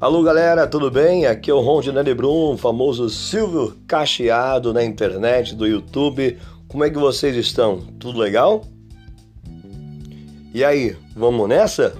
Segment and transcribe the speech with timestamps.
[0.00, 1.26] Alô galera, tudo bem?
[1.26, 6.38] Aqui é o Ron de Brum, famoso Silvio Cacheado na internet, do YouTube.
[6.68, 7.80] Como é que vocês estão?
[7.98, 8.64] Tudo legal?
[10.54, 11.96] E aí, vamos nessa?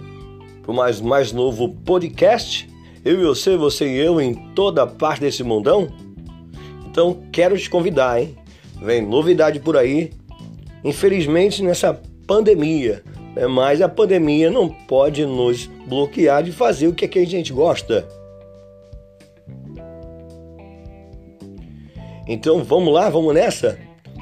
[0.62, 2.72] Para mais mais novo podcast?
[3.04, 5.88] Eu e você, você e eu em toda parte desse mundão?
[6.86, 8.36] Então quero te convidar, hein?
[8.80, 10.12] Vem novidade por aí.
[10.84, 13.02] Infelizmente nessa pandemia?
[13.50, 17.52] Mas a pandemia não pode nos bloquear de fazer o que, é que a gente
[17.52, 18.06] gosta.
[22.26, 23.78] Então vamos lá, vamos nessa?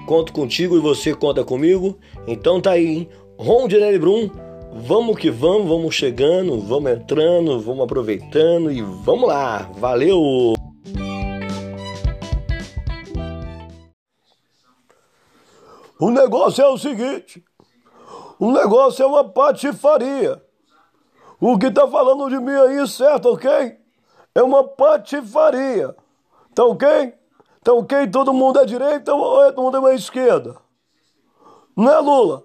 [0.07, 1.99] Conto contigo e você conta comigo.
[2.27, 3.09] Então tá aí, hein?
[3.99, 4.31] Brum.
[4.79, 9.71] Vamos que vamos, vamos chegando, vamos entrando, vamos aproveitando e vamos lá.
[9.79, 10.55] Valeu!
[15.99, 17.43] O negócio é o seguinte:
[18.39, 20.43] o negócio é uma patifaria.
[21.41, 23.77] O que tá falando de mim aí, certo, ok?
[24.35, 25.95] É uma patifaria.
[26.55, 27.13] Tá ok?
[27.63, 28.07] Tá ok?
[28.09, 30.57] Todo mundo é direita ou é todo mundo é esquerda?
[31.77, 32.45] Não é Lula?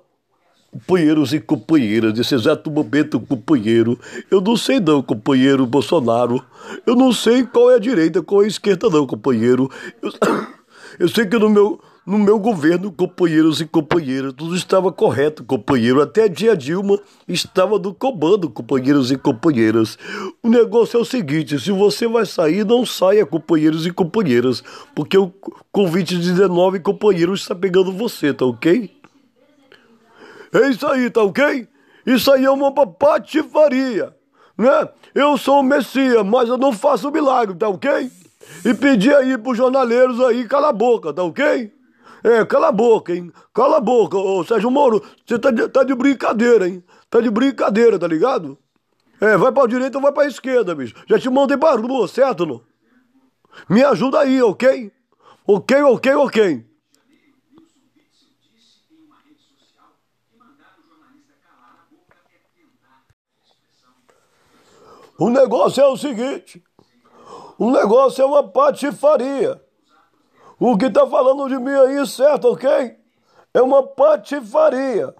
[0.72, 6.42] Companheiros e companheiras, desse exato momento, companheiro, eu não sei não, companheiro Bolsonaro,
[6.86, 9.70] eu não sei qual é a direita, qual é a esquerda não, companheiro,
[10.02, 10.12] eu,
[10.98, 16.02] eu sei que no meu, no meu governo, companheiros e companheiras, tudo estava correto, companheiro.
[16.02, 19.98] Até a dia Dilma estava do comando, companheiros e companheiras.
[20.42, 24.64] O negócio é o seguinte: se você vai sair, não saia, companheiros e companheiras,
[24.96, 25.32] porque o
[25.74, 28.90] Covid-19, companheiro, está pegando você, tá ok?
[30.54, 31.68] É isso aí, tá ok?
[32.06, 34.14] Isso aí é uma patifaria,
[34.58, 34.90] né?
[35.14, 38.12] Eu sou o Messias, mas eu não faço milagre, tá ok?
[38.66, 41.72] E pedir aí pros jornaleiros aí, cala a boca, tá ok?
[42.24, 43.32] É, cala a boca, hein?
[43.54, 45.04] Cala a boca, ô Sérgio Moro.
[45.26, 46.84] Você tá de, tá de brincadeira, hein?
[47.10, 48.58] Tá de brincadeira, tá ligado?
[49.20, 50.96] É, vai pra direita ou vai pra esquerda, bicho.
[51.08, 52.62] Já te mandei pra rua, certo, não?
[53.70, 54.92] Me ajuda aí, ok?
[55.46, 56.66] Ok, ok, ok.
[65.18, 66.64] O negócio é o seguinte:
[67.58, 69.62] o negócio é uma patifaria.
[70.64, 72.94] O que tá falando de mim aí, certo, ok?
[73.52, 75.12] É uma patifaria.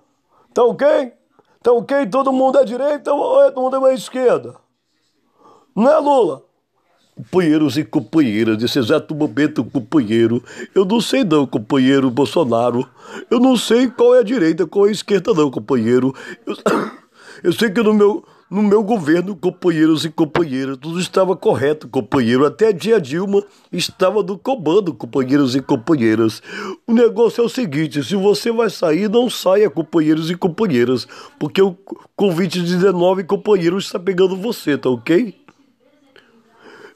[0.54, 1.14] Tá ok?
[1.64, 2.06] Tá ok?
[2.06, 4.54] Todo mundo é direita ou é todo mundo é esquerda?
[5.76, 6.44] Não é Lula?
[7.16, 10.44] Companheiros e companheiras, desse exato momento, companheiro,
[10.76, 12.88] eu não sei não, companheiro Bolsonaro,
[13.30, 16.14] eu não sei qual é a direita, qual é a esquerda não, companheiro,
[16.46, 16.56] eu,
[17.44, 22.46] eu sei que no meu, no meu governo, companheiros e companheiras, tudo estava correto, companheiro.
[22.46, 23.42] Até a dia Dilma
[23.72, 26.44] estava do comando, companheiros e companheiras.
[26.86, 31.08] O negócio é o seguinte: se você vai sair, não saia, companheiros e companheiras,
[31.40, 31.78] porque o
[32.20, 35.34] Covid-19, companheiro, está pegando você, tá ok?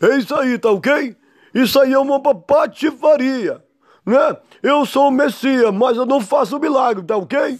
[0.01, 1.15] É isso aí, tá ok?
[1.53, 3.63] Isso aí é uma patifaria,
[4.05, 4.37] né?
[4.61, 7.57] Eu sou o Messias, mas eu não faço milagre, tá ok?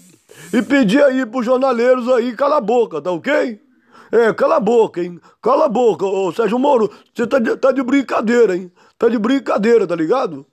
[0.54, 3.64] E pedir aí pros jornaleiros aí, cala a boca, tá ok?
[4.12, 5.20] É, cala a boca, hein?
[5.42, 6.92] Cala a boca, ô Sérgio Moro.
[7.14, 8.72] Você tá de, tá de brincadeira, hein?
[8.98, 10.46] Tá de brincadeira, tá ligado?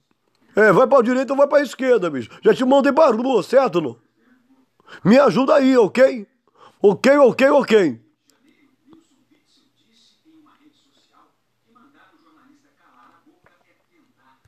[0.54, 2.30] É, vai pra direita ou vai pra esquerda, bicho.
[2.42, 3.96] Já te mandei pra rua, certo, não?
[5.04, 6.26] Me ajuda aí, ok?
[6.82, 8.01] Ok, ok, ok.